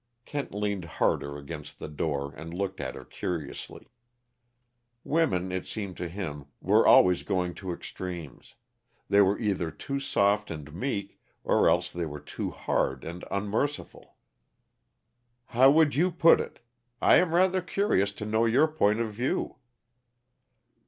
[0.25, 3.91] Kent leaned harder against the door, and looked at her curiously.
[5.03, 8.55] Women, it seemed to him, were always going to extremes;
[9.09, 14.15] they were either too soft and meek, or else they were too hard and unmerciful.
[15.45, 16.61] "How would you put it?
[16.99, 19.57] I am rather curious to know your point of view."